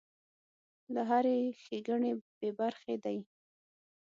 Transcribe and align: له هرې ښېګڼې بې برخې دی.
له 0.93 1.01
هرې 1.09 1.37
ښېګڼې 1.61 2.11
بې 2.39 2.49
برخې 2.59 2.95
دی. 3.03 3.17